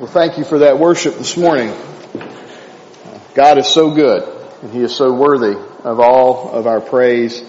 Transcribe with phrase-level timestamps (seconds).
[0.00, 1.68] Well, thank you for that worship this morning.
[3.34, 4.22] God is so good,
[4.62, 5.54] and He is so worthy
[5.84, 7.42] of all of our praise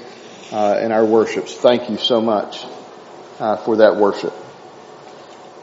[0.52, 1.54] uh, and our worships.
[1.54, 2.66] Thank you so much
[3.40, 4.34] uh, for that worship.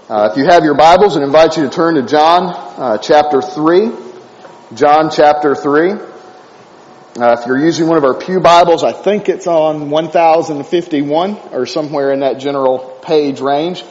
[0.09, 3.43] Uh, if you have your Bibles, I invite you to turn to John uh, chapter
[3.43, 3.91] three.
[4.73, 5.93] John chapter three.
[5.93, 11.67] Uh, if you're using one of our pew Bibles, I think it's on 1051 or
[11.67, 13.85] somewhere in that general page range.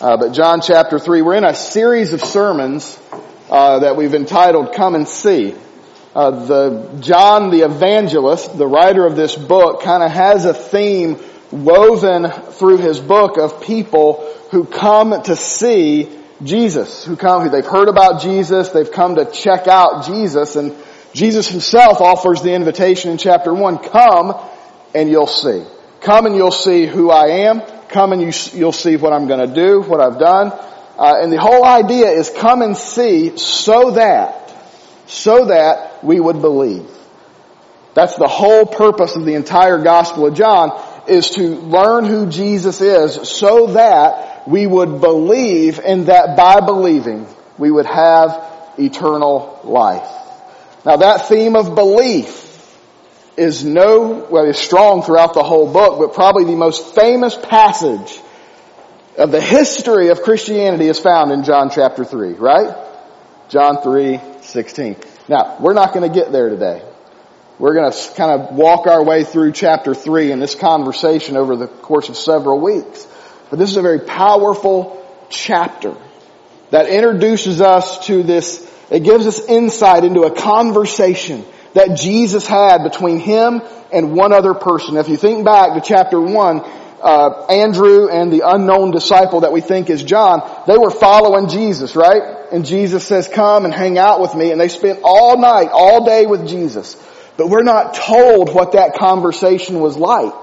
[0.00, 2.98] Uh, but John chapter 3, we're in a series of sermons
[3.50, 5.54] uh, that we've entitled Come and See.
[6.14, 11.18] Uh, the John the evangelist, the writer of this book, kind of has a theme
[11.50, 16.08] woven through his book of people who come to see
[16.42, 20.74] Jesus, who come, who they've heard about Jesus, they've come to check out Jesus, and
[21.12, 24.34] Jesus himself offers the invitation in chapter 1, come
[24.94, 25.62] and you'll see.
[26.00, 29.46] Come and you'll see who I am, come and you, you'll see what I'm going
[29.46, 30.52] to do, what I've done.
[30.98, 34.54] Uh, and the whole idea is come and see so that,
[35.06, 36.88] so that we would believe.
[37.94, 42.80] That's the whole purpose of the entire Gospel of John is to learn who Jesus
[42.80, 47.26] is so that we would believe and that by believing
[47.58, 50.08] we would have eternal life.
[50.84, 52.49] Now that theme of belief
[53.36, 58.20] is no, well, is strong throughout the whole book, but probably the most famous passage
[59.16, 62.76] of the history of Christianity is found in John chapter 3, right?
[63.48, 64.96] John 3, 16.
[65.28, 66.82] Now, we're not going to get there today.
[67.58, 71.56] We're going to kind of walk our way through chapter 3 in this conversation over
[71.56, 73.06] the course of several weeks.
[73.50, 75.94] But this is a very powerful chapter
[76.70, 81.44] that introduces us to this, it gives us insight into a conversation
[81.74, 84.96] that Jesus had between him and one other person.
[84.96, 86.60] If you think back to chapter one,
[87.02, 91.96] uh, Andrew and the unknown disciple that we think is John, they were following Jesus,
[91.96, 92.22] right?
[92.52, 94.50] And Jesus says, come and hang out with me.
[94.50, 96.96] And they spent all night, all day with Jesus.
[97.36, 100.34] But we're not told what that conversation was like.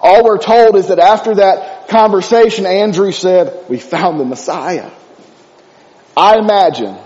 [0.00, 4.90] All we're told is that after that conversation, Andrew said, we found the Messiah.
[6.16, 6.96] I imagine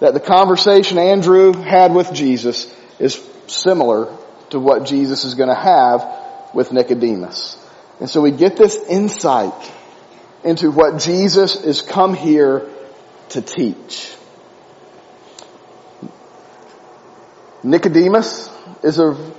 [0.00, 4.14] that the conversation Andrew had with Jesus is similar
[4.50, 6.06] to what Jesus is going to have
[6.54, 7.56] with Nicodemus.
[7.98, 9.72] And so we get this insight
[10.44, 12.68] into what Jesus is come here
[13.30, 14.14] to teach.
[17.62, 18.50] Nicodemus
[18.82, 19.32] is a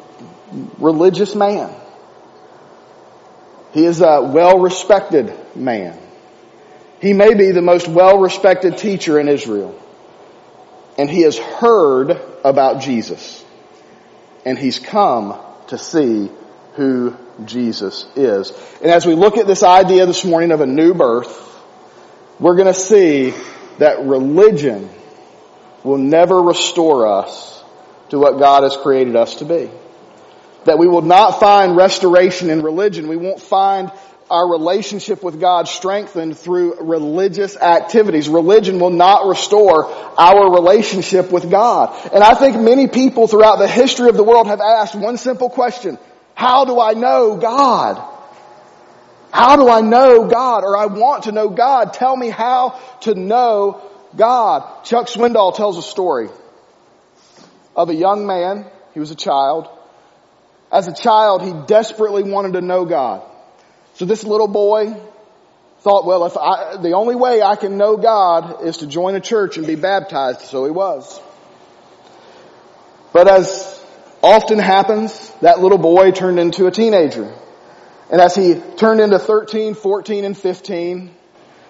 [0.80, 1.74] religious man.
[3.74, 5.98] He is a well-respected man.
[7.02, 9.78] He may be the most well-respected teacher in Israel.
[10.98, 13.44] And he has heard about Jesus
[14.46, 16.30] and he's come to see
[16.74, 17.16] who
[17.46, 18.52] Jesus is.
[18.82, 21.50] And as we look at this idea this morning of a new birth,
[22.40, 23.34] we're going to see
[23.78, 24.90] that religion
[25.84, 27.64] will never restore us
[28.10, 29.70] to what God has created us to be.
[30.66, 33.08] That we will not find restoration in religion.
[33.08, 33.92] We won't find
[34.32, 38.30] our relationship with God strengthened through religious activities.
[38.30, 41.94] Religion will not restore our relationship with God.
[42.14, 45.50] And I think many people throughout the history of the world have asked one simple
[45.50, 45.98] question.
[46.34, 48.02] How do I know God?
[49.32, 50.64] How do I know God?
[50.64, 51.94] Or I want to know God.
[51.94, 53.82] Tell me how to know
[54.16, 54.86] God.
[54.86, 56.30] Chuck Swindoll tells a story
[57.76, 58.66] of a young man.
[58.94, 59.68] He was a child.
[60.72, 63.24] As a child, he desperately wanted to know God.
[64.02, 65.00] So this little boy
[65.82, 69.20] thought, well, if I, the only way I can know God is to join a
[69.20, 70.42] church and be baptized.
[70.42, 71.22] So he was.
[73.14, 73.86] But as
[74.24, 77.32] often happens, that little boy turned into a teenager.
[78.12, 81.12] And as he turned into 13, 14, and 15,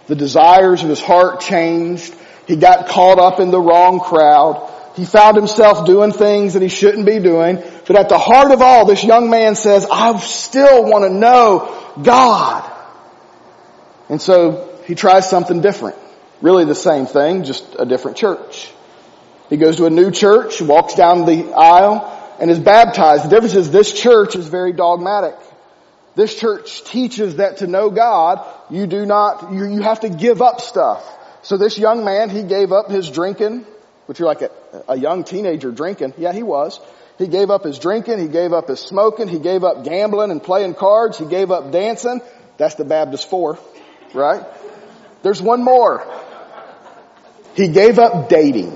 [0.07, 2.15] the desires of his heart changed.
[2.47, 4.70] He got caught up in the wrong crowd.
[4.95, 7.63] He found himself doing things that he shouldn't be doing.
[7.87, 11.93] But at the heart of all, this young man says, I still want to know
[12.01, 12.69] God.
[14.09, 15.97] And so he tries something different.
[16.41, 18.71] Really the same thing, just a different church.
[19.49, 23.25] He goes to a new church, walks down the aisle, and is baptized.
[23.25, 25.35] The difference is this church is very dogmatic.
[26.15, 30.41] This church teaches that to know God, you do not, you, you have to give
[30.41, 31.05] up stuff.
[31.43, 33.65] So this young man, he gave up his drinking,
[34.05, 34.51] which you're like a,
[34.89, 36.13] a young teenager drinking.
[36.17, 36.79] Yeah, he was.
[37.17, 38.19] He gave up his drinking.
[38.19, 39.27] He gave up his smoking.
[39.27, 41.17] He gave up gambling and playing cards.
[41.17, 42.21] He gave up dancing.
[42.57, 43.59] That's the Baptist four,
[44.13, 44.43] right?
[45.23, 46.05] There's one more.
[47.55, 48.71] He gave up dating.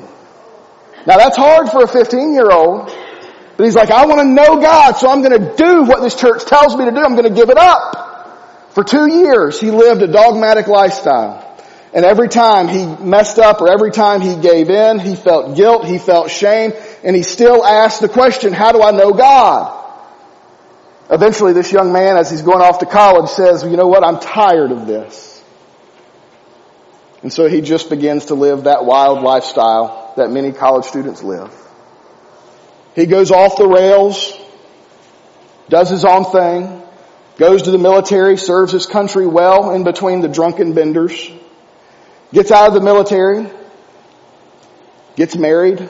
[1.07, 2.91] Now that's hard for a 15 year old,
[3.57, 6.15] but he's like, I want to know God, so I'm going to do what this
[6.15, 6.97] church tells me to do.
[6.97, 8.71] I'm going to give it up.
[8.71, 11.44] For two years, he lived a dogmatic lifestyle.
[11.95, 15.85] And every time he messed up or every time he gave in, he felt guilt,
[15.85, 16.73] he felt shame,
[17.05, 19.83] and he still asked the question, how do I know God?
[21.09, 24.19] Eventually this young man, as he's going off to college, says, you know what, I'm
[24.19, 25.41] tired of this.
[27.23, 31.53] And so he just begins to live that wild lifestyle that many college students live.
[32.93, 34.37] He goes off the rails,
[35.69, 36.83] does his own thing,
[37.37, 41.31] goes to the military, serves his country well in between the drunken benders,
[42.35, 43.49] gets out of the military,
[45.15, 45.87] gets married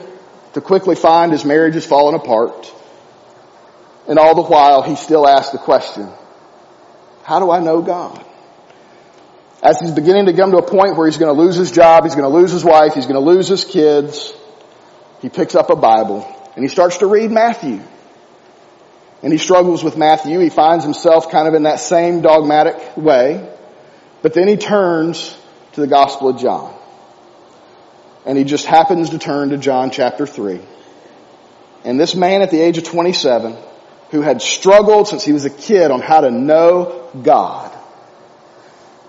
[0.54, 2.72] to quickly find his marriage is falling apart.
[4.08, 6.08] And all the while he still asks the question,
[7.24, 8.24] how do I know God?
[9.60, 12.04] As he's beginning to come to a point where he's going to lose his job,
[12.04, 14.32] he's going to lose his wife, he's going to lose his kids,
[15.20, 17.82] he picks up a Bible and he starts to read Matthew.
[19.20, 20.38] And he struggles with Matthew.
[20.38, 23.52] He finds himself kind of in that same dogmatic way.
[24.22, 25.36] But then he turns
[25.76, 26.74] to the Gospel of John.
[28.24, 30.58] And he just happens to turn to John chapter 3.
[31.84, 33.54] And this man at the age of 27,
[34.10, 37.76] who had struggled since he was a kid on how to know God,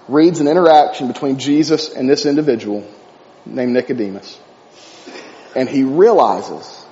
[0.10, 2.86] reads an interaction between Jesus and this individual
[3.46, 4.38] named Nicodemus.
[5.56, 6.86] And he realizes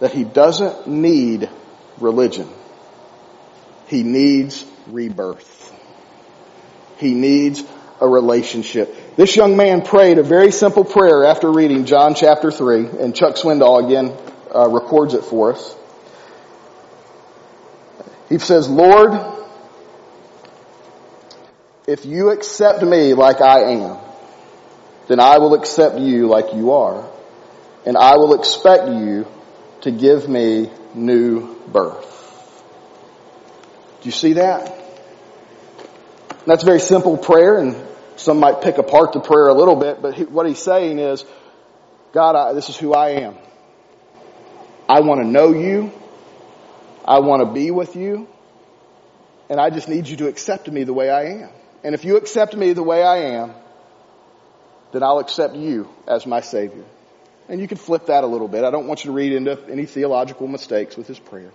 [0.00, 1.48] that he doesn't need
[1.98, 2.48] religion.
[3.86, 5.72] He needs rebirth.
[6.98, 7.64] He needs
[8.02, 9.16] a relationship.
[9.16, 13.36] This young man prayed a very simple prayer after reading John chapter 3, and Chuck
[13.36, 14.12] Swindoll again
[14.52, 15.76] uh, records it for us.
[18.28, 19.12] He says, Lord,
[21.86, 23.98] if you accept me like I am,
[25.06, 27.08] then I will accept you like you are,
[27.86, 29.28] and I will expect you
[29.82, 32.08] to give me new birth.
[34.00, 34.76] Do you see that?
[36.46, 37.76] That's a very simple prayer and
[38.16, 41.24] some might pick apart the prayer a little bit, but what he's saying is,
[42.12, 43.36] God, I, this is who I am.
[44.88, 45.92] I want to know you.
[47.04, 48.28] I want to be with you.
[49.48, 51.50] And I just need you to accept me the way I am.
[51.84, 53.54] And if you accept me the way I am,
[54.92, 56.84] then I'll accept you as my Savior.
[57.48, 58.64] And you can flip that a little bit.
[58.64, 61.50] I don't want you to read into any theological mistakes with his prayer.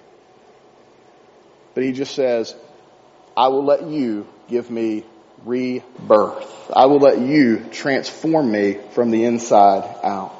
[1.73, 2.55] But he just says,
[3.35, 5.05] I will let you give me
[5.45, 6.71] rebirth.
[6.75, 10.33] I will let you transform me from the inside out.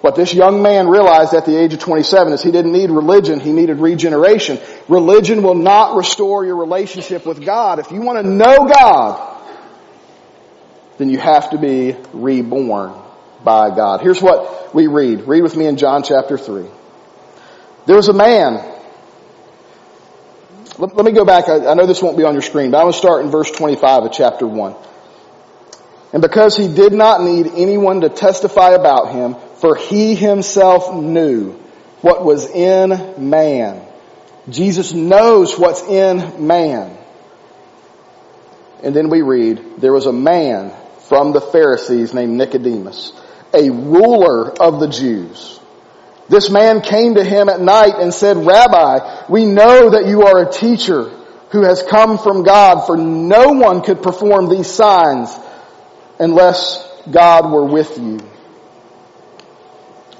[0.00, 3.38] What this young man realized at the age of 27 is he didn't need religion,
[3.38, 4.58] he needed regeneration.
[4.88, 7.78] Religion will not restore your relationship with God.
[7.78, 9.42] If you want to know God,
[10.96, 12.94] then you have to be reborn
[13.44, 14.00] by God.
[14.00, 15.22] Here's what we read.
[15.22, 16.66] Read with me in John chapter 3.
[17.86, 18.69] There was a man.
[20.80, 21.48] Let, let me go back.
[21.48, 23.30] I, I know this won't be on your screen, but I'm going to start in
[23.30, 24.74] verse 25 of chapter 1.
[26.12, 31.52] And because he did not need anyone to testify about him, for he himself knew
[32.00, 33.86] what was in man.
[34.48, 36.96] Jesus knows what's in man.
[38.82, 40.72] And then we read, there was a man
[41.08, 43.12] from the Pharisees named Nicodemus
[43.52, 45.59] a ruler of the Jews.
[46.30, 50.48] This man came to him at night and said, Rabbi, we know that you are
[50.48, 51.10] a teacher
[51.50, 55.36] who has come from God, for no one could perform these signs
[56.20, 58.20] unless God were with you.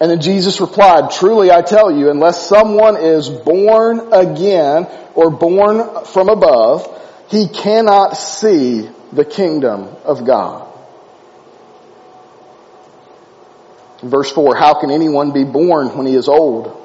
[0.01, 6.05] And then Jesus replied, truly I tell you, unless someone is born again or born
[6.07, 6.89] from above,
[7.29, 10.70] he cannot see the kingdom of God.
[14.03, 16.77] Verse 4, how can anyone be born when he is old?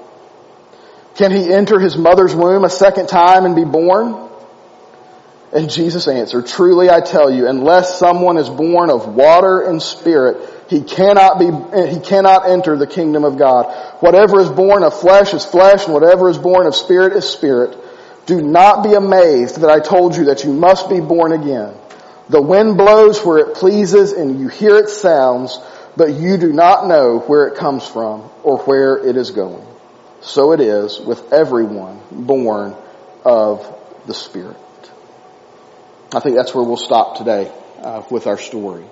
[1.15, 4.29] Can he enter his mother's womb a second time and be born?
[5.53, 10.37] And Jesus answered, truly I tell you, unless someone is born of water and spirit,
[10.69, 11.45] he cannot be,
[11.89, 13.73] he cannot enter the kingdom of God.
[14.01, 17.77] Whatever is born of flesh is flesh, and whatever is born of spirit is spirit.
[18.25, 21.73] Do not be amazed that I told you that you must be born again.
[22.27, 25.59] The wind blows where it pleases and you hear its sounds,
[25.97, 29.65] but you do not know where it comes from or where it is going.
[30.21, 32.75] So it is with everyone born
[33.23, 33.65] of
[34.07, 34.57] the Spirit.
[36.13, 38.85] I think that's where we'll stop today uh, with our story.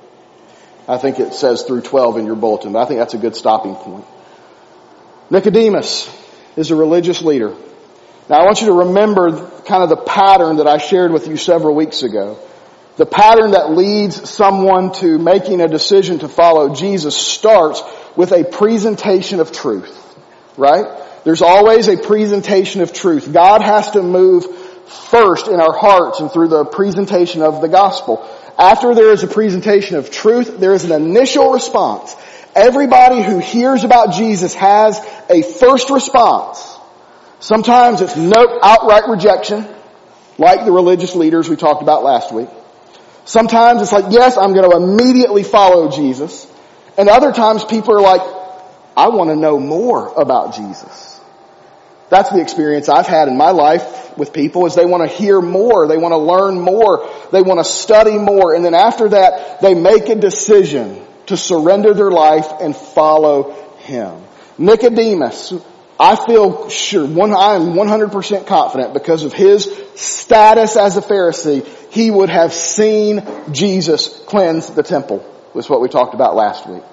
[0.88, 3.36] I think it says through 12 in your bulletin, but I think that's a good
[3.36, 4.06] stopping point.
[5.30, 6.10] Nicodemus
[6.58, 7.56] is a religious leader.
[8.30, 11.38] Now I want you to remember kind of the pattern that I shared with you
[11.38, 12.38] several weeks ago.
[12.96, 17.82] The pattern that leads someone to making a decision to follow Jesus starts
[18.16, 20.00] with a presentation of truth,
[20.58, 20.86] right?
[21.24, 23.32] There's always a presentation of truth.
[23.34, 24.46] God has to move
[24.86, 28.30] first in our hearts and through the presentation of the gospel.
[28.60, 32.16] After there is a presentation of truth, there is an initial response.
[32.56, 35.00] Everybody who hears about Jesus has
[35.32, 36.78] a first response.
[37.40, 39.68] Sometimes it's no outright rejection,
[40.38, 42.50] like the religious leaders we talked about last week.
[43.25, 46.48] Sometimes it's like, yes, I'm going to immediately follow Jesus.
[46.98, 48.22] And other times people are like,
[48.96, 51.22] I want to know more about Jesus.
[52.10, 55.42] That's the experience I've had in my life with people is they want to hear
[55.42, 55.88] more.
[55.88, 57.10] They want to learn more.
[57.32, 58.53] They want to study more.
[58.53, 64.22] And then after that, they make a decision to surrender their life and follow Him.
[64.58, 65.53] Nicodemus,
[66.00, 71.66] I feel sure, one, I am 100% confident because of his status as a Pharisee,
[71.92, 76.84] he would have seen Jesus cleanse the temple, was what we talked about last week.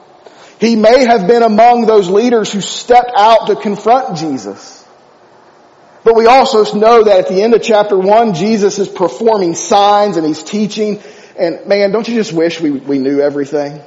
[0.60, 4.86] He may have been among those leaders who stepped out to confront Jesus.
[6.04, 10.16] But we also know that at the end of chapter one, Jesus is performing signs
[10.16, 11.00] and he's teaching.
[11.38, 13.80] And man, don't you just wish we, we knew everything?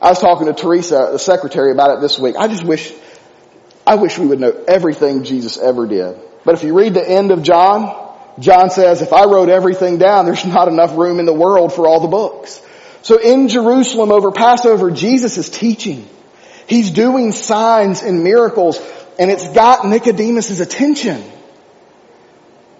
[0.00, 2.34] I was talking to Teresa, the secretary, about it this week.
[2.36, 2.92] I just wish,
[3.86, 6.16] I wish we would know everything Jesus ever did.
[6.44, 10.24] But if you read the end of John, John says, if I wrote everything down,
[10.26, 12.60] there's not enough room in the world for all the books.
[13.02, 16.08] So in Jerusalem over Passover, Jesus is teaching.
[16.66, 18.80] He's doing signs and miracles
[19.18, 21.22] and it's got Nicodemus' attention.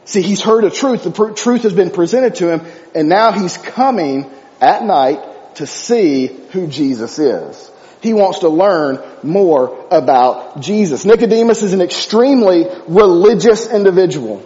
[0.04, 1.04] See, he's heard a truth.
[1.04, 4.30] The truth has been presented to him and now he's coming
[4.60, 7.70] at night to see who Jesus is.
[8.00, 11.04] He wants to learn more about Jesus.
[11.04, 14.42] Nicodemus is an extremely religious individual.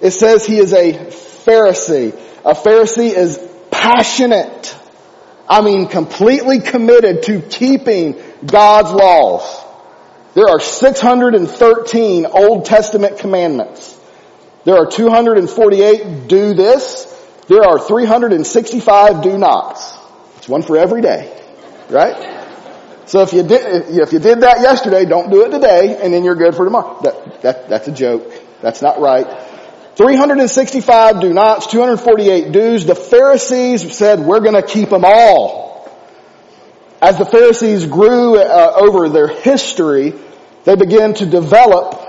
[0.00, 2.12] It says he is a Pharisee.
[2.44, 3.38] A Pharisee is
[3.70, 4.76] passionate.
[5.48, 9.64] I mean completely committed to keeping God's laws.
[10.34, 13.98] There are 613 Old Testament commandments.
[14.64, 17.12] There are 248 do this.
[17.48, 19.96] There are 365 do nots.
[20.38, 21.32] It's one for every day.
[21.88, 22.34] Right?
[23.06, 26.24] So if you did, if you did that yesterday, don't do it today and then
[26.24, 27.00] you're good for tomorrow.
[27.02, 28.32] That, that, that's a joke.
[28.60, 29.26] That's not right.
[29.96, 32.84] 365 do nots, 248 do's.
[32.84, 35.90] The Pharisees said, we're gonna keep them all.
[37.00, 40.14] As the Pharisees grew uh, over their history,
[40.64, 42.00] they began to develop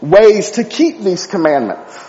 [0.00, 2.04] ways to keep these commandments.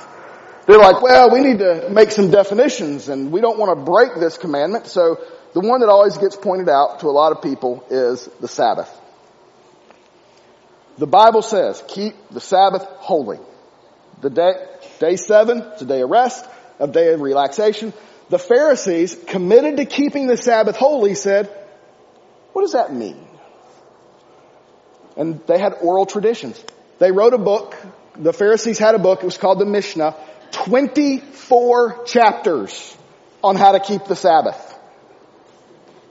[0.65, 4.15] They're like, well, we need to make some definitions and we don't want to break
[4.19, 4.87] this commandment.
[4.87, 5.19] So
[5.53, 8.89] the one that always gets pointed out to a lot of people is the Sabbath.
[10.97, 13.39] The Bible says, keep the Sabbath holy.
[14.21, 14.53] The day,
[14.99, 16.45] day seven, it's a day of rest,
[16.79, 17.93] a day of relaxation.
[18.29, 21.47] The Pharisees, committed to keeping the Sabbath holy, said,
[22.53, 23.29] what does that mean?
[25.19, 26.63] and they had oral traditions.
[26.97, 27.75] They wrote a book.
[28.15, 29.19] The Pharisees had a book.
[29.21, 30.15] It was called the Mishnah.
[30.51, 32.97] 24 chapters
[33.43, 34.79] on how to keep the Sabbath.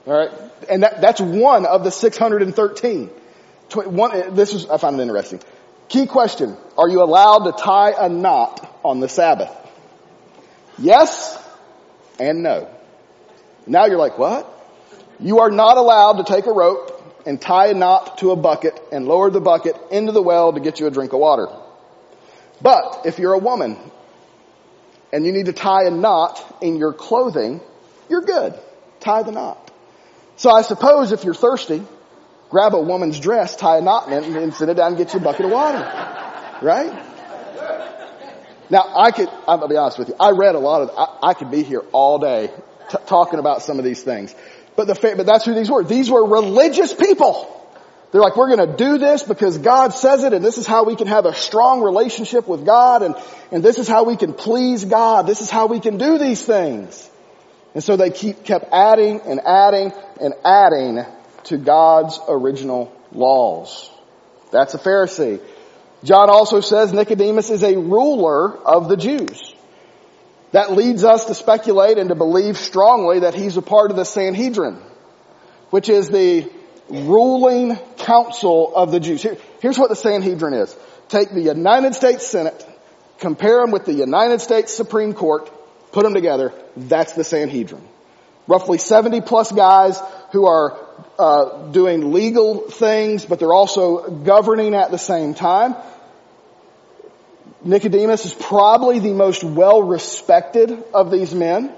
[0.07, 0.31] Alright?
[0.69, 3.09] And that, that's one of the 613.
[3.75, 5.41] One, this is, I find it interesting.
[5.89, 6.55] Key question.
[6.77, 9.51] Are you allowed to tie a knot on the Sabbath?
[10.77, 11.37] Yes
[12.19, 12.69] and no.
[13.65, 14.47] Now you're like, what?
[15.19, 18.79] You are not allowed to take a rope and tie a knot to a bucket
[18.91, 21.47] and lower the bucket into the well to get you a drink of water.
[22.61, 23.77] But if you're a woman
[25.11, 27.61] and you need to tie a knot in your clothing,
[28.09, 28.53] you're good.
[28.99, 29.71] Tie the knot.
[30.37, 31.83] So I suppose if you're thirsty,
[32.49, 35.13] grab a woman's dress, tie a knot in it, and sit it down and get
[35.13, 35.79] you a bucket of water.
[36.61, 37.05] Right?
[38.69, 41.29] Now I could, I'm gonna be honest with you, I read a lot of, I,
[41.29, 42.51] I could be here all day
[42.89, 44.35] t- talking about some of these things.
[44.75, 45.83] But the, but that's who these were.
[45.83, 47.55] These were religious people.
[48.11, 50.95] They're like, we're gonna do this because God says it and this is how we
[50.95, 53.15] can have a strong relationship with God and,
[53.51, 55.25] and this is how we can please God.
[55.25, 57.09] This is how we can do these things.
[57.73, 61.05] And so they keep, kept adding and adding and adding
[61.49, 63.89] to God's original laws.
[64.51, 65.41] That's a Pharisee.
[66.03, 69.53] John also says Nicodemus is a ruler of the Jews.
[70.51, 74.05] That leads us to speculate and to believe strongly that he's a part of the
[74.05, 74.79] Sanhedrin,
[75.69, 76.49] which is the
[76.89, 79.21] ruling council of the Jews.
[79.21, 80.75] Here, here's what the Sanhedrin is.
[81.09, 82.65] Take the United States Senate,
[83.19, 85.51] compare them with the United States Supreme Court,
[85.91, 86.53] put them together.
[86.77, 87.87] That's the Sanhedrin.
[88.47, 89.99] Roughly 70 plus guys
[90.31, 90.77] who are
[91.17, 95.75] uh, doing legal things, but they're also governing at the same time.
[97.63, 101.73] Nicodemus is probably the most well respected of these men.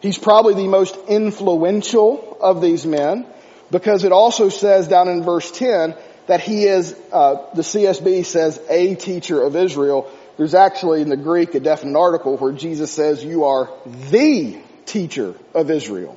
[0.00, 3.26] He's probably the most influential of these men
[3.70, 5.94] because it also says down in verse 10
[6.26, 10.10] that he is, uh, the CSB says a teacher of Israel.
[10.36, 13.70] There's actually in the Greek a definite article where Jesus says you are
[14.10, 16.16] the teacher of Israel.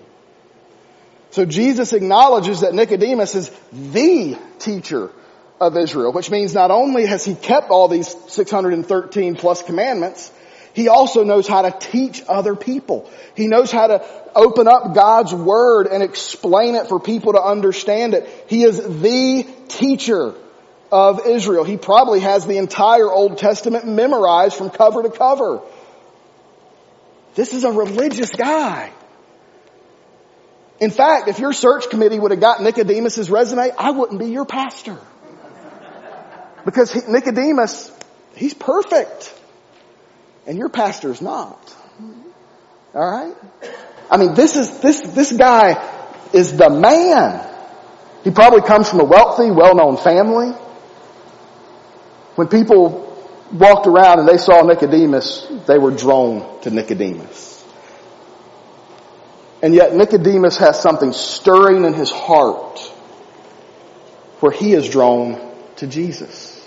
[1.35, 5.11] So Jesus acknowledges that Nicodemus is the teacher
[5.59, 10.31] of Israel, which means not only has he kept all these 613 plus commandments,
[10.71, 13.11] he also knows how to teach other people.
[13.35, 18.13] He knows how to open up God's Word and explain it for people to understand
[18.13, 18.29] it.
[18.47, 20.35] He is the teacher
[20.89, 21.65] of Israel.
[21.65, 25.59] He probably has the entire Old Testament memorized from cover to cover.
[27.35, 28.93] This is a religious guy.
[30.79, 34.45] In fact, if your search committee would have got Nicodemus's resume, I wouldn't be your
[34.45, 34.97] pastor.
[36.65, 37.91] Because he, Nicodemus,
[38.35, 39.33] he's perfect.
[40.45, 41.75] And your pastor's not.
[42.93, 43.35] Alright?
[44.09, 45.81] I mean, this is, this, this guy
[46.33, 47.47] is the man.
[48.23, 50.51] He probably comes from a wealthy, well-known family.
[52.35, 53.01] When people
[53.51, 57.54] walked around and they saw Nicodemus, they were drawn to Nicodemus.
[59.65, 62.77] And yet Nicodemus has something stirring in his heart
[64.39, 65.41] where he is drawn
[65.77, 66.63] to Jesus.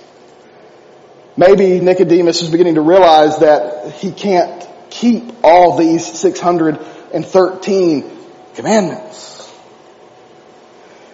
[1.37, 8.11] Maybe Nicodemus is beginning to realize that he can't keep all these 613
[8.57, 9.49] commandments.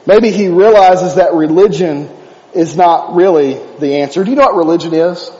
[0.07, 2.09] Maybe he realizes that religion
[2.55, 4.25] is not really the answer.
[4.25, 5.31] Do you know what religion is?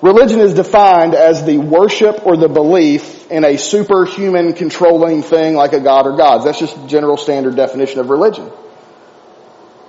[0.00, 5.72] Religion is defined as the worship or the belief in a superhuman controlling thing like
[5.72, 6.44] a god or gods.
[6.44, 8.50] That's just general standard definition of religion.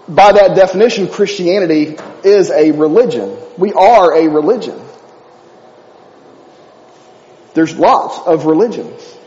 [0.08, 3.38] By that definition, Christianity is a religion.
[3.60, 4.82] We are a religion.
[7.54, 9.18] There's lots of religions.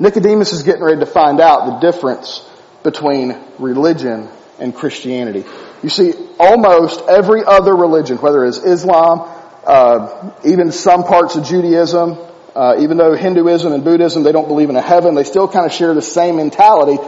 [0.00, 2.44] Nicodemus is getting ready to find out the difference
[2.82, 5.44] between religion and Christianity.
[5.84, 9.28] You see, almost every other religion, whether it's Islam,
[9.66, 12.18] uh, even some parts of Judaism,
[12.54, 15.66] uh, even though Hinduism and Buddhism, they don't believe in a heaven, they still kind
[15.66, 16.98] of share the same mentality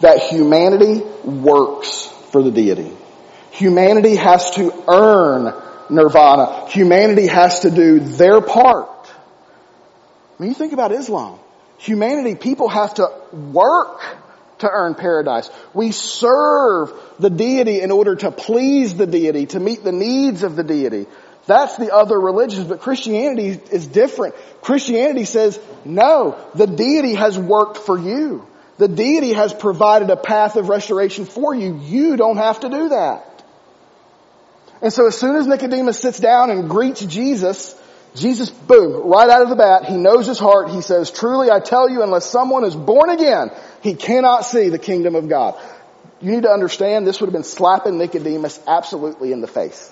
[0.00, 2.92] that humanity works for the deity.
[3.52, 5.54] Humanity has to earn
[5.90, 6.68] nirvana.
[6.68, 8.88] Humanity has to do their part.
[10.36, 11.38] When you think about Islam,
[11.78, 14.00] humanity, people have to work
[14.60, 15.50] to earn paradise.
[15.74, 20.56] We serve the deity in order to please the deity, to meet the needs of
[20.56, 21.06] the deity.
[21.46, 24.34] That's the other religions, but Christianity is different.
[24.62, 28.46] Christianity says, no, the deity has worked for you.
[28.78, 31.78] The deity has provided a path of restoration for you.
[31.82, 33.26] You don't have to do that.
[34.80, 37.74] And so as soon as Nicodemus sits down and greets Jesus,
[38.14, 40.70] Jesus, boom, right out of the bat, he knows his heart.
[40.70, 43.50] He says, truly I tell you, unless someone is born again,
[43.82, 45.60] he cannot see the kingdom of God.
[46.20, 49.90] You need to understand this would have been slapping Nicodemus absolutely in the face.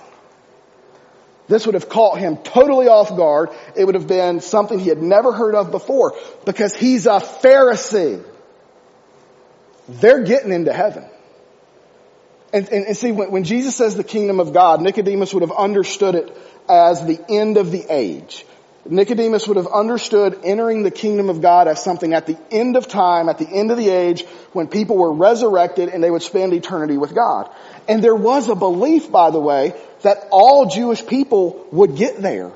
[1.46, 3.50] This would have caught him totally off guard.
[3.74, 8.22] It would have been something he had never heard of before because he's a Pharisee.
[9.88, 11.08] They're getting into heaven.
[12.52, 15.52] And, and, and see, when, when Jesus says the kingdom of God, Nicodemus would have
[15.52, 16.36] understood it
[16.68, 18.44] as the end of the age.
[18.86, 22.88] Nicodemus would have understood entering the kingdom of God as something at the end of
[22.88, 26.54] time, at the end of the age, when people were resurrected and they would spend
[26.54, 27.50] eternity with God.
[27.86, 32.52] And there was a belief, by the way, that all Jewish people would get there.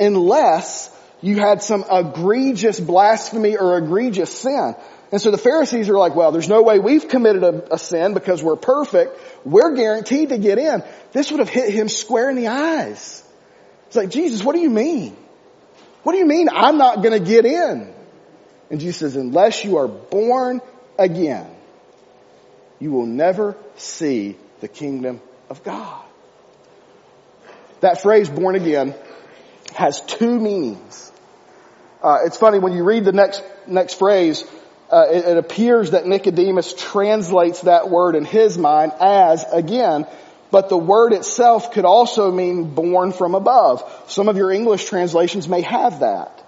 [0.00, 4.76] Unless you had some egregious blasphemy or egregious sin.
[5.10, 8.12] And so the Pharisees are like, well, there's no way we've committed a, a, sin
[8.12, 9.18] because we're perfect.
[9.44, 10.82] We're guaranteed to get in.
[11.12, 13.22] This would have hit him square in the eyes.
[13.86, 15.16] It's like, Jesus, what do you mean?
[16.02, 17.94] What do you mean I'm not going to get in?
[18.70, 20.60] And Jesus says, unless you are born
[20.98, 21.50] again,
[22.78, 26.04] you will never see the kingdom of God.
[27.80, 28.94] That phrase, born again,
[29.74, 31.10] has two meanings.
[32.02, 34.44] Uh, it's funny when you read the next next phrase
[34.90, 40.06] uh, it, it appears that Nicodemus translates that word in his mind as again,
[40.50, 43.82] but the word itself could also mean born from above.
[44.08, 46.44] Some of your English translations may have that.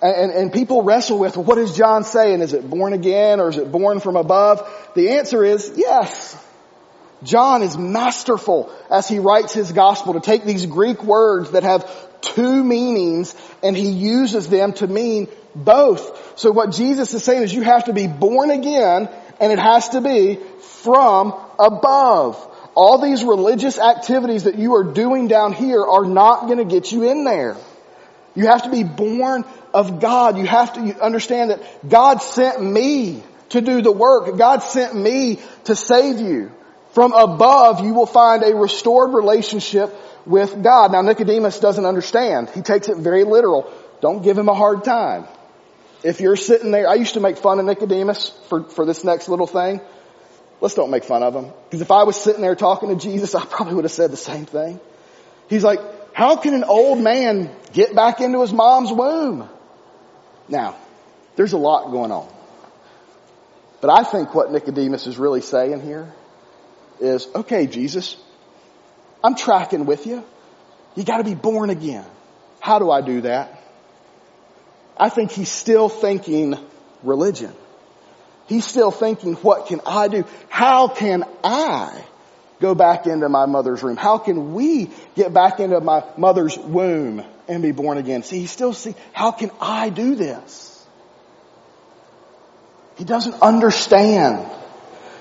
[0.00, 2.42] And, and, people wrestle with, what is John saying?
[2.42, 4.60] Is it born again or is it born from above?
[4.94, 6.36] The answer is yes.
[7.22, 11.90] John is masterful as he writes his gospel to take these Greek words that have
[12.20, 16.38] two meanings and he uses them to mean both.
[16.38, 19.08] So what Jesus is saying is you have to be born again
[19.40, 20.38] and it has to be
[20.82, 22.50] from above.
[22.74, 26.90] All these religious activities that you are doing down here are not going to get
[26.90, 27.56] you in there.
[28.34, 30.38] You have to be born of God.
[30.38, 34.36] You have to understand that God sent me to do the work.
[34.36, 36.50] God sent me to save you.
[36.92, 39.94] From above, you will find a restored relationship
[40.26, 40.92] with God.
[40.92, 42.50] Now Nicodemus doesn't understand.
[42.50, 43.72] He takes it very literal.
[44.00, 45.26] don't give him a hard time.
[46.04, 49.28] If you're sitting there, I used to make fun of Nicodemus for, for this next
[49.28, 49.80] little thing.
[50.60, 51.50] Let's don't make fun of him.
[51.64, 54.18] Because if I was sitting there talking to Jesus, I probably would have said the
[54.18, 54.80] same thing.
[55.48, 55.80] He's like,
[56.14, 59.48] how can an old man get back into his mom's womb?
[60.46, 60.76] Now,
[61.36, 62.28] there's a lot going on.
[63.80, 66.12] But I think what Nicodemus is really saying here
[67.00, 68.16] is, okay, Jesus,
[69.22, 70.22] I'm tracking with you.
[70.96, 72.04] You gotta be born again.
[72.60, 73.58] How do I do that?
[74.96, 76.56] I think he's still thinking
[77.02, 77.52] religion.
[78.46, 80.24] He's still thinking, what can I do?
[80.48, 82.04] How can I
[82.60, 83.96] go back into my mother's room?
[83.96, 88.22] How can we get back into my mother's womb and be born again?
[88.22, 90.86] See, he still see, how can I do this?
[92.96, 94.48] He doesn't understand.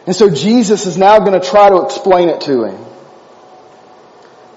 [0.06, 2.86] And so Jesus is now going to try to explain it to him.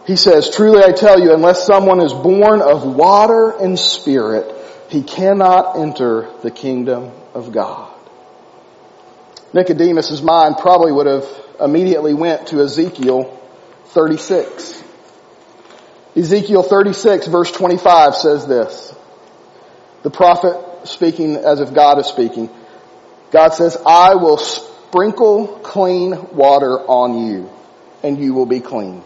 [0.06, 4.55] He says, truly I tell you, unless someone is born of water and spirit,
[4.88, 7.92] he cannot enter the kingdom of God.
[9.52, 11.26] Nicodemus's mind probably would have
[11.60, 13.40] immediately went to Ezekiel
[13.86, 14.82] 36.
[16.16, 18.94] Ezekiel 36 verse 25 says this.
[20.02, 22.50] The prophet speaking as if God is speaking.
[23.30, 27.50] God says, I will sprinkle clean water on you
[28.02, 29.02] and you will be clean.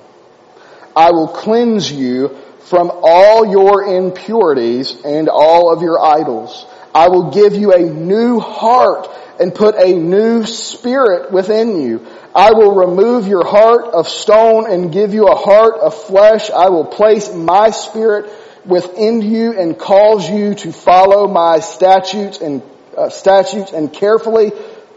[0.94, 6.66] I will cleanse you from all your impurities and all of your idols.
[6.94, 12.06] I will give you a new heart and put a new spirit within you.
[12.34, 16.50] I will remove your heart of stone and give you a heart of flesh.
[16.50, 18.30] I will place my spirit
[18.64, 22.62] within you and cause you to follow my statutes and
[22.96, 24.52] uh, statutes and carefully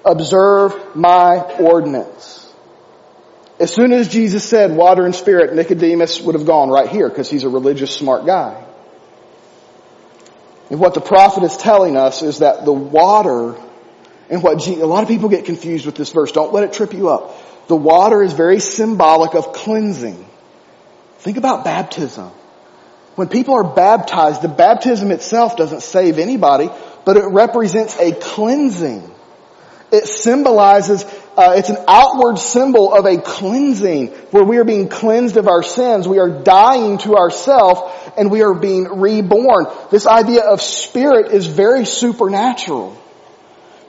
[0.05, 2.42] observe my ordinance.
[3.59, 7.29] As soon as Jesus said water and spirit, Nicodemus would have gone right here because
[7.29, 8.63] he's a religious smart guy.
[10.69, 13.55] And what the prophet is telling us is that the water
[14.29, 16.31] and what a lot of people get confused with this verse.
[16.31, 17.67] Don't let it trip you up.
[17.67, 20.25] The water is very symbolic of cleansing.
[21.19, 22.31] Think about baptism.
[23.15, 26.69] When people are baptized, the baptism itself doesn't save anybody,
[27.05, 29.12] but it represents a cleansing.
[29.91, 31.03] It symbolizes,
[31.37, 35.61] uh, it's an outward symbol of a cleansing where we are being cleansed of our
[35.61, 36.07] sins.
[36.07, 37.81] We are dying to ourselves
[38.17, 39.67] and we are being reborn.
[39.91, 42.91] This idea of spirit is very supernatural.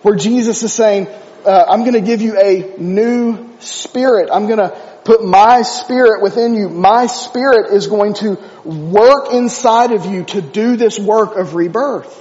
[0.02, 1.09] Where Jesus is saying,
[1.46, 4.28] uh, I'm going to give you a new spirit.
[4.33, 4.70] I'm going to
[5.04, 6.68] put my spirit within you.
[6.68, 12.20] My spirit is going to work inside of you to do this work of rebirth.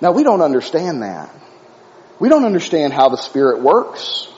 [0.00, 1.41] Now we don't understand that.
[2.22, 4.28] We don't understand how the Spirit works.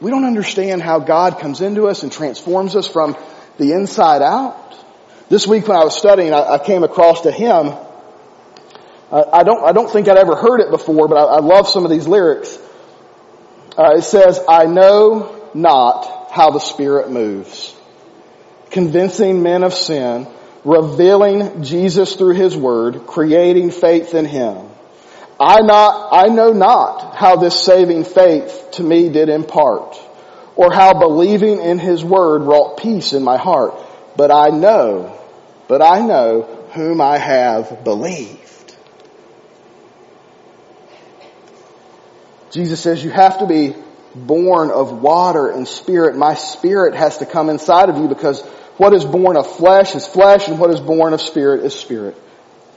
[0.00, 3.16] We don't understand how God comes into us and transforms us from
[3.58, 4.76] the inside out.
[5.28, 7.74] This week when I was studying, I, I came across a hymn.
[9.10, 11.84] I don't, I don't think I'd ever heard it before, but I, I love some
[11.84, 12.56] of these lyrics.
[13.76, 17.74] Uh, it says, I know not how the Spirit moves,
[18.70, 20.28] convincing men of sin,
[20.64, 24.68] revealing Jesus through His Word, creating faith in Him.
[25.38, 29.98] I not, I know not how this saving faith to me did impart,
[30.54, 33.74] or how believing in His word wrought peace in my heart.
[34.16, 35.20] But I know,
[35.68, 38.76] but I know whom I have believed.
[42.50, 43.74] Jesus says you have to be
[44.14, 46.16] born of water and spirit.
[46.16, 48.40] My spirit has to come inside of you because
[48.78, 52.16] what is born of flesh is flesh and what is born of spirit is spirit.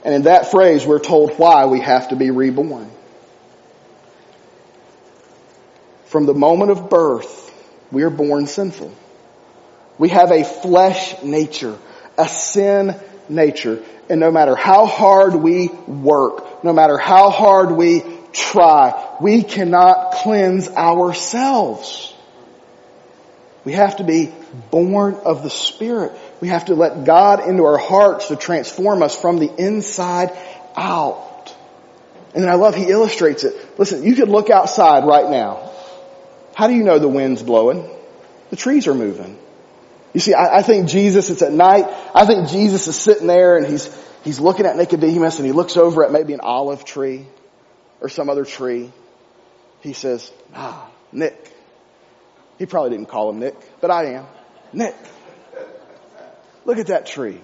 [0.04, 2.90] And in that phrase, we're told why we have to be reborn.
[6.06, 7.54] From the moment of birth,
[7.92, 8.94] we are born sinful.
[9.98, 11.78] We have a flesh nature,
[12.18, 12.96] a sin
[13.28, 13.84] nature.
[14.10, 20.14] And no matter how hard we work, no matter how hard we try, we cannot
[20.14, 22.14] cleanse ourselves.
[23.66, 24.34] We have to be
[24.72, 26.14] born of the Spirit.
[26.42, 30.32] We have to let God into our hearts to transform us from the inside
[30.76, 31.56] out.
[32.34, 33.80] And then I love he illustrates it.
[33.80, 35.72] Listen, you could look outside right now.
[36.56, 37.90] How do you know the wind's blowing?
[38.50, 39.38] The trees are moving.
[40.14, 41.86] You see, I, I think Jesus, it's at night.
[42.16, 45.78] I think Jesus is sitting there and he's, he's looking at Nicodemus and he looks
[45.78, 47.28] over at maybe an olive tree
[48.02, 48.92] or some other tree.
[49.82, 51.54] He says, ah, Nick.
[52.58, 54.26] He probably didn't call him Nick, but I am.
[54.74, 54.96] Nick.
[56.70, 57.42] Look at that tree.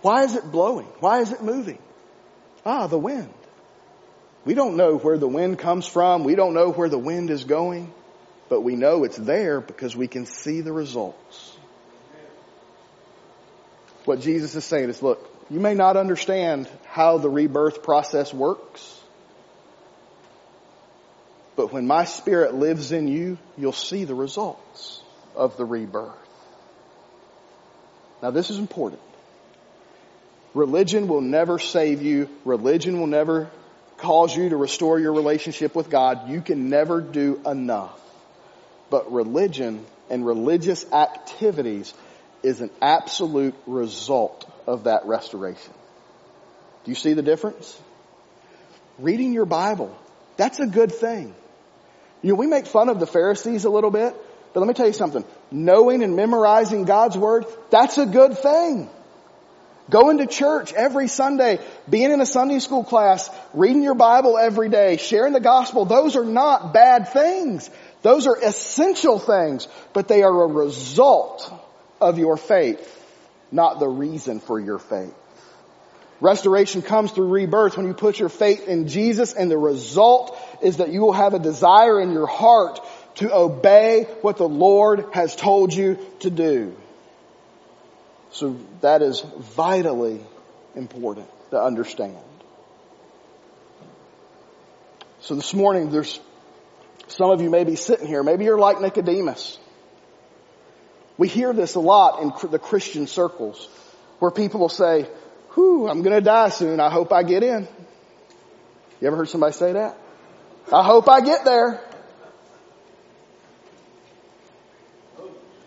[0.00, 0.88] Why is it blowing?
[0.98, 1.78] Why is it moving?
[2.66, 3.32] Ah, the wind.
[4.44, 6.24] We don't know where the wind comes from.
[6.24, 7.94] We don't know where the wind is going,
[8.48, 11.56] but we know it's there because we can see the results.
[14.06, 19.00] what Jesus is saying is, look, you may not understand how the rebirth process works,
[21.54, 25.00] but when my spirit lives in you, you'll see the results
[25.36, 26.18] of the rebirth.
[28.22, 29.02] Now this is important.
[30.54, 32.28] Religion will never save you.
[32.44, 33.50] Religion will never
[33.96, 36.28] cause you to restore your relationship with God.
[36.28, 37.98] You can never do enough.
[38.90, 41.92] But religion and religious activities
[42.42, 45.72] is an absolute result of that restoration.
[46.84, 47.80] Do you see the difference?
[48.98, 49.96] Reading your Bible,
[50.36, 51.34] that's a good thing.
[52.20, 54.14] You know, we make fun of the Pharisees a little bit,
[54.52, 55.24] but let me tell you something.
[55.50, 58.90] Knowing and memorizing God's Word, that's a good thing.
[59.90, 64.68] Going to church every Sunday, being in a Sunday school class, reading your Bible every
[64.68, 67.68] day, sharing the gospel, those are not bad things.
[68.02, 71.52] Those are essential things, but they are a result
[72.00, 72.80] of your faith,
[73.50, 75.14] not the reason for your faith.
[76.20, 80.76] Restoration comes through rebirth when you put your faith in Jesus and the result is
[80.76, 82.78] that you will have a desire in your heart
[83.16, 86.76] to obey what the Lord has told you to do.
[88.30, 90.20] So that is vitally
[90.74, 92.16] important to understand.
[95.20, 96.18] So this morning there's
[97.08, 98.22] some of you may be sitting here.
[98.22, 99.58] Maybe you're like Nicodemus.
[101.18, 103.68] We hear this a lot in the Christian circles
[104.18, 105.06] where people will say,
[105.54, 106.80] whew, I'm going to die soon.
[106.80, 107.68] I hope I get in.
[109.00, 109.98] You ever heard somebody say that?
[110.72, 111.80] I hope I get there.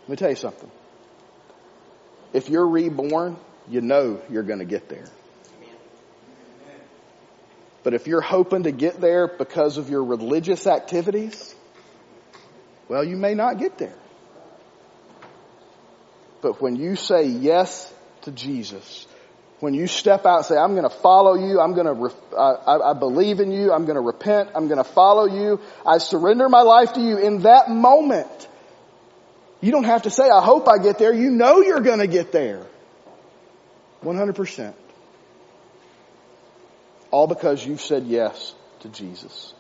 [0.06, 0.70] Let me tell you something.
[2.32, 3.38] If you're reborn,
[3.68, 5.06] you know you're going to get there.
[7.82, 11.56] But if you're hoping to get there because of your religious activities,
[12.88, 13.96] well, you may not get there.
[16.42, 17.92] But when you say yes
[18.24, 19.08] to Jesus,
[19.60, 22.92] when you step out and say, I'm going to follow you, I'm going to, I,
[22.92, 26.48] I believe in you, I'm going to repent, I'm going to follow you, I surrender
[26.48, 28.48] my life to you, in that moment,
[29.66, 31.12] you don't have to say, I hope I get there.
[31.12, 32.68] You know you're going to get there.
[34.04, 34.76] 100%.
[37.10, 39.56] All because you've said yes to Jesus.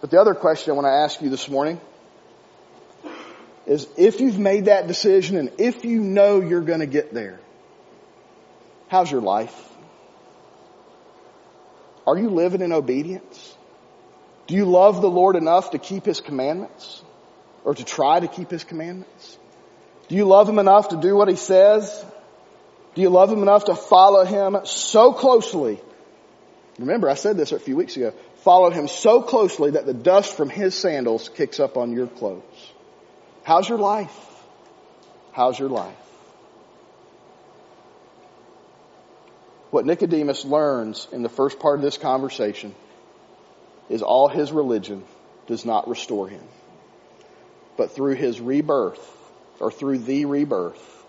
[0.00, 1.80] But the other question I want to ask you this morning
[3.66, 7.40] is if you've made that decision and if you know you're going to get there,
[8.86, 9.56] how's your life?
[12.06, 13.56] Are you living in obedience?
[14.46, 17.02] Do you love the Lord enough to keep His commandments?
[17.68, 19.36] Or to try to keep His commandments?
[20.08, 22.02] Do you love Him enough to do what He says?
[22.94, 25.78] Do you love Him enough to follow Him so closely?
[26.78, 28.14] Remember, I said this a few weeks ago.
[28.36, 32.72] Follow Him so closely that the dust from His sandals kicks up on your clothes.
[33.42, 34.16] How's your life?
[35.32, 35.94] How's your life?
[39.70, 42.74] What Nicodemus learns in the first part of this conversation
[43.90, 45.04] is all his religion
[45.46, 46.40] does not restore him.
[47.78, 49.00] But through his rebirth,
[49.60, 51.04] or through the rebirth,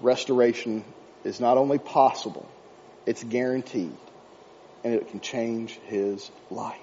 [0.00, 0.84] restoration
[1.24, 2.48] is not only possible,
[3.04, 3.96] it's guaranteed.
[4.84, 6.78] And it can change his life.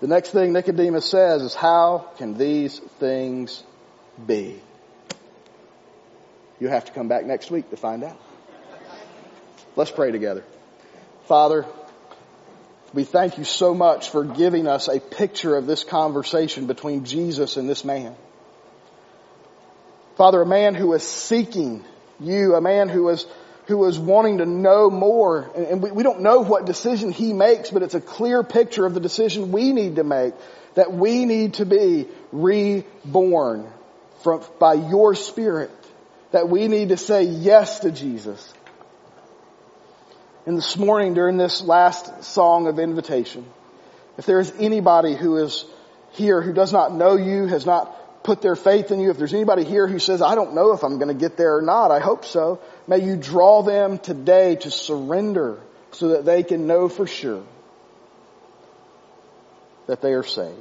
[0.00, 3.64] The next thing Nicodemus says is, how can these things
[4.26, 4.60] be?
[6.60, 8.20] You have to come back next week to find out.
[9.76, 10.44] Let's pray together.
[11.24, 11.64] Father,
[12.96, 17.58] we thank you so much for giving us a picture of this conversation between Jesus
[17.58, 18.16] and this man.
[20.16, 21.84] Father, a man who is seeking
[22.18, 23.26] you, a man who is
[23.66, 25.50] who is wanting to know more.
[25.54, 28.94] And we, we don't know what decision he makes, but it's a clear picture of
[28.94, 30.32] the decision we need to make.
[30.74, 33.68] That we need to be reborn
[34.22, 35.70] from, by your spirit.
[36.30, 38.54] That we need to say yes to Jesus.
[40.46, 43.44] And this morning during this last song of invitation,
[44.16, 45.64] if there is anybody who is
[46.12, 49.10] here who does not know you, has not put their faith in you.
[49.10, 51.56] If there's anybody here who says, I don't know if I'm going to get there
[51.56, 52.60] or not, I hope so.
[52.86, 55.58] May you draw them today to surrender
[55.92, 57.44] so that they can know for sure
[59.86, 60.58] that they are saved.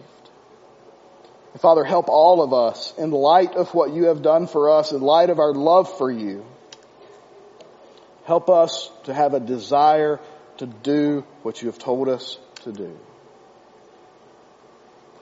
[1.53, 4.91] And Father, help all of us in light of what you have done for us,
[4.91, 6.45] in light of our love for you.
[8.25, 10.19] Help us to have a desire
[10.57, 12.97] to do what you have told us to do.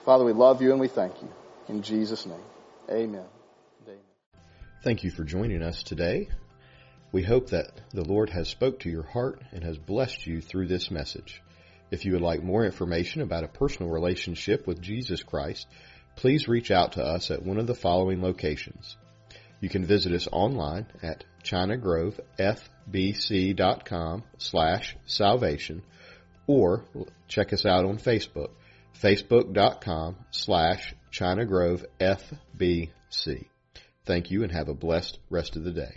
[0.04, 1.28] Father, we love you and we thank you.
[1.68, 2.40] In Jesus' name,
[2.90, 3.24] amen.
[3.84, 3.98] amen.
[4.82, 6.28] Thank you for joining us today.
[7.12, 10.68] We hope that the Lord has spoke to your heart and has blessed you through
[10.68, 11.42] this message.
[11.90, 15.66] If you would like more information about a personal relationship with Jesus Christ,
[16.16, 18.96] please reach out to us at one of the following locations.
[19.60, 21.24] You can visit us online at
[22.90, 25.82] chinagrovefbc.com slash salvation
[26.46, 26.84] or
[27.28, 28.50] check us out on Facebook,
[29.00, 33.46] facebook.com slash China Grove chinagrovefbc.
[34.04, 35.96] Thank you and have a blessed rest of the day.